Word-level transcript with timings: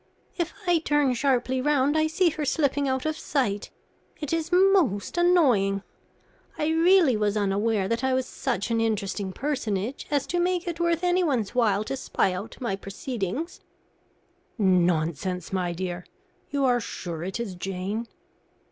If 0.35 0.51
I 0.65 0.79
turn 0.79 1.13
sharply 1.13 1.61
round, 1.61 1.95
I 1.95 2.07
see 2.07 2.31
her 2.31 2.43
slipping 2.43 2.87
out 2.87 3.05
of 3.05 3.15
sight. 3.15 3.69
It 4.19 4.33
is 4.33 4.49
most 4.51 5.15
annoying. 5.15 5.83
I 6.57 6.69
really 6.69 7.15
was 7.15 7.37
unaware 7.37 7.87
that 7.87 8.03
I 8.03 8.15
was 8.15 8.25
such 8.25 8.71
an 8.71 8.81
interesting 8.81 9.31
personage 9.31 10.07
as 10.09 10.25
to 10.25 10.39
make 10.39 10.67
it 10.67 10.79
worth 10.79 11.03
anyone's 11.03 11.53
while 11.53 11.83
to 11.83 11.95
spy 11.95 12.33
out 12.33 12.57
my 12.59 12.75
proceedings." 12.75 13.59
"Nonsense, 14.57 15.53
my 15.53 15.71
dear. 15.71 16.07
You 16.49 16.65
are 16.65 16.79
sure 16.79 17.23
it 17.23 17.39
is 17.39 17.53
Jane?" 17.53 18.07